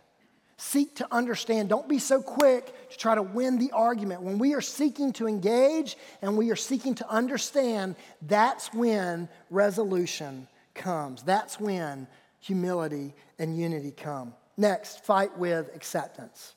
[0.58, 1.70] Seek to understand.
[1.70, 4.22] Don't be so quick to try to win the argument.
[4.22, 10.48] When we are seeking to engage and we are seeking to understand, that's when resolution
[10.76, 11.24] comes.
[11.24, 12.08] That's when
[12.42, 14.36] humility and unity come.
[14.56, 16.54] Next, fight with acceptance.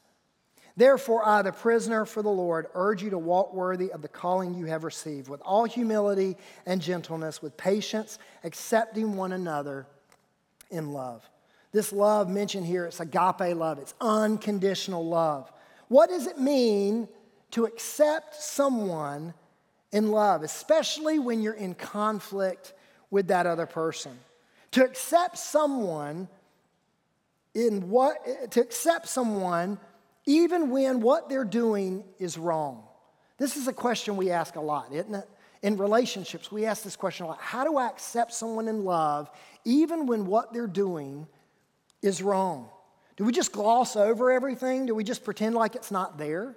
[0.81, 4.55] Therefore, I, the prisoner for the Lord, urge you to walk worthy of the calling
[4.55, 9.87] you have received, with all humility and gentleness, with patience, accepting one another
[10.70, 11.28] in love.
[11.70, 15.53] This love mentioned here, it's agape love, it's unconditional love.
[15.89, 17.09] What does it mean
[17.51, 19.35] to accept someone
[19.93, 22.72] in love, especially when you're in conflict
[23.11, 24.18] with that other person?
[24.70, 26.26] To accept someone
[27.53, 29.78] in what, to accept someone
[30.31, 32.85] even when what they're doing is wrong?
[33.37, 35.28] This is a question we ask a lot, isn't it?
[35.62, 39.28] In relationships, we ask this question a lot How do I accept someone in love
[39.64, 41.26] even when what they're doing
[42.01, 42.68] is wrong?
[43.16, 44.87] Do we just gloss over everything?
[44.87, 46.55] Do we just pretend like it's not there?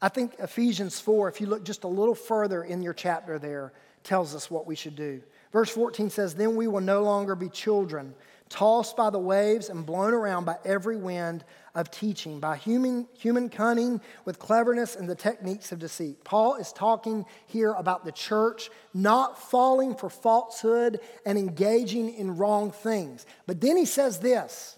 [0.00, 3.72] I think Ephesians 4, if you look just a little further in your chapter there,
[4.04, 5.20] tells us what we should do.
[5.52, 8.14] Verse 14 says, Then we will no longer be children
[8.52, 11.42] tossed by the waves and blown around by every wind
[11.74, 16.22] of teaching, by human, human cunning with cleverness and the techniques of deceit.
[16.22, 22.70] Paul is talking here about the church not falling for falsehood and engaging in wrong
[22.70, 23.24] things.
[23.46, 24.76] But then he says this,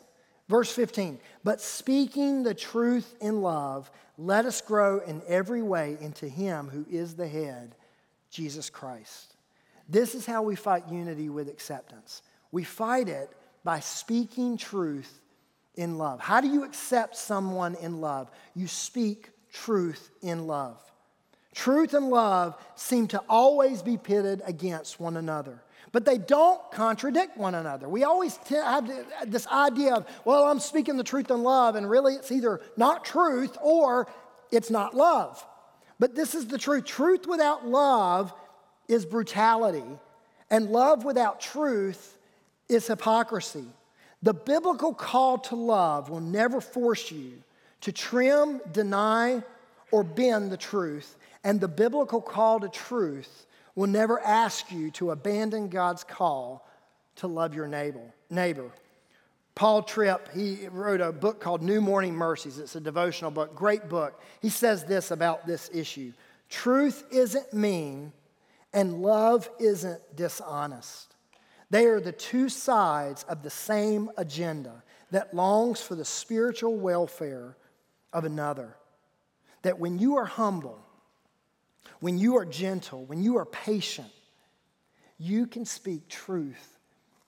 [0.48, 6.28] verse 15, but speaking the truth in love, let us grow in every way into
[6.28, 7.74] him who is the head,
[8.30, 9.34] Jesus Christ.
[9.88, 12.22] This is how we fight unity with acceptance.
[12.52, 13.30] We fight it
[13.64, 15.20] by speaking truth
[15.74, 16.20] in love.
[16.20, 18.30] How do you accept someone in love?
[18.54, 20.78] You speak truth in love.
[21.54, 25.62] Truth and love seem to always be pitted against one another,
[25.92, 27.88] but they don't contradict one another.
[27.88, 28.90] We always have
[29.26, 33.04] this idea of, well, I'm speaking the truth in love, and really it's either not
[33.04, 34.08] truth or
[34.50, 35.44] it's not love.
[36.00, 38.34] But this is the truth truth without love
[38.88, 39.84] is brutality,
[40.50, 42.13] and love without truth
[42.68, 43.64] is hypocrisy.
[44.22, 47.42] The biblical call to love will never force you
[47.82, 49.42] to trim, deny,
[49.90, 51.16] or bend the truth.
[51.44, 56.66] And the biblical call to truth will never ask you to abandon God's call
[57.16, 58.70] to love your neighbor.
[59.54, 62.58] Paul Tripp, he wrote a book called New Morning Mercies.
[62.58, 64.20] It's a devotional book, great book.
[64.42, 66.12] He says this about this issue
[66.48, 68.12] Truth isn't mean,
[68.72, 71.13] and love isn't dishonest.
[71.70, 77.56] They are the two sides of the same agenda that longs for the spiritual welfare
[78.12, 78.76] of another.
[79.62, 80.84] That when you are humble,
[82.00, 84.10] when you are gentle, when you are patient,
[85.18, 86.78] you can speak truth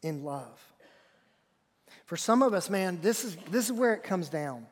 [0.02, 0.60] in love.
[2.04, 4.66] For some of us, man, this is, this is where it comes down.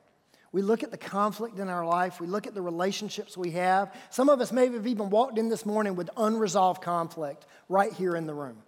[0.53, 3.93] We look at the conflict in our life, we look at the relationships we have.
[4.11, 8.15] Some of us may have even walked in this morning with unresolved conflict right here
[8.15, 8.59] in the room.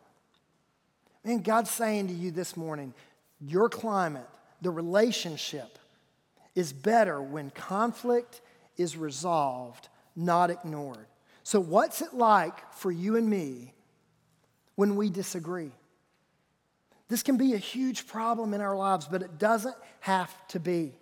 [1.26, 2.94] Man, God's saying to you this morning,
[3.40, 4.28] your climate,
[4.62, 5.76] the relationship,
[6.54, 8.40] is better when conflict
[8.76, 11.08] is resolved, not ignored.
[11.42, 13.74] So, what's it like for you and me
[14.76, 15.72] when we disagree?
[17.08, 20.92] This can be a huge problem in our lives, but it doesn't have to be.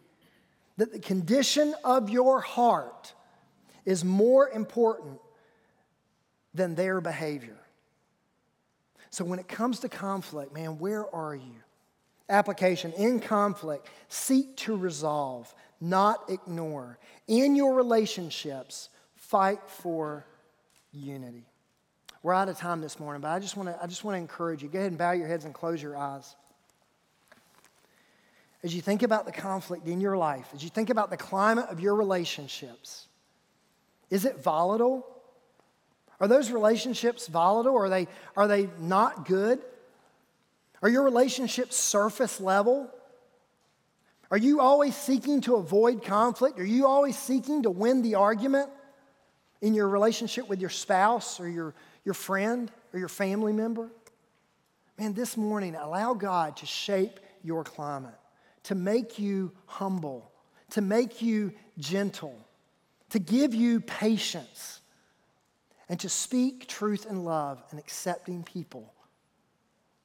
[0.79, 3.13] That the condition of your heart
[3.85, 5.21] is more important
[6.55, 7.59] than their behavior.
[9.15, 11.63] So, when it comes to conflict, man, where are you?
[12.29, 16.99] Application in conflict, seek to resolve, not ignore.
[17.29, 20.27] In your relationships, fight for
[20.93, 21.47] unity.
[22.25, 24.19] We're out of time this morning, but I just want to I just want to
[24.19, 24.69] encourage you.
[24.69, 26.35] Go ahead and bow your heads and close your eyes.
[28.65, 31.67] As you think about the conflict in your life, as you think about the climate
[31.69, 33.07] of your relationships,
[34.11, 35.07] is it volatile?
[36.25, 37.77] Are those relationships volatile?
[37.77, 39.59] Are they, are they not good?
[40.81, 42.89] Are your relationships surface level?
[44.31, 46.59] Are you always seeking to avoid conflict?
[46.59, 48.71] Are you always seeking to win the argument
[49.61, 51.75] in your relationship with your spouse or your,
[52.07, 53.91] your friend or your family member?
[54.99, 58.19] Man, this morning, allow God to shape your climate,
[58.63, 60.33] to make you humble,
[60.71, 62.35] to make you gentle,
[63.11, 64.81] to give you patience,
[65.89, 68.93] and to speak truth and love and accepting people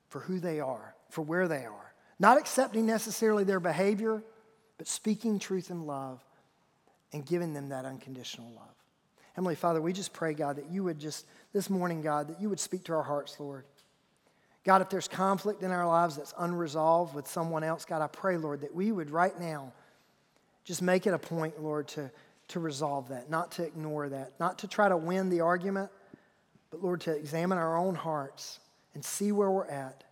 [0.09, 1.93] for who they are, for where they are.
[2.19, 4.23] Not accepting necessarily their behavior,
[4.77, 6.23] but speaking truth and love
[7.13, 8.65] and giving them that unconditional love.
[9.33, 12.49] Heavenly Father, we just pray, God, that you would just, this morning, God, that you
[12.49, 13.63] would speak to our hearts, Lord.
[14.65, 18.37] God, if there's conflict in our lives that's unresolved with someone else, God, I pray,
[18.37, 19.71] Lord, that we would right now
[20.65, 22.11] just make it a point, Lord, to,
[22.49, 25.89] to resolve that, not to ignore that, not to try to win the argument,
[26.71, 28.59] but, Lord, to examine our own hearts
[28.93, 30.03] and see where we're at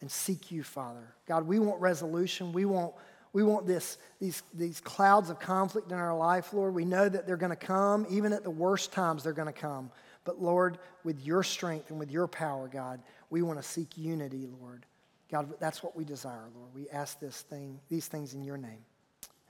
[0.00, 1.14] and seek you, Father.
[1.26, 2.52] God, we want resolution.
[2.52, 2.92] We want,
[3.32, 6.74] we want this, these, these clouds of conflict in our life, Lord.
[6.74, 8.06] We know that they're going to come.
[8.10, 9.90] Even at the worst times, they're going to come.
[10.24, 14.48] But Lord, with your strength and with your power, God, we want to seek unity,
[14.60, 14.84] Lord.
[15.30, 16.74] God, that's what we desire, Lord.
[16.74, 18.84] We ask this thing, these things in your name.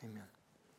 [0.04, 0.22] Amen.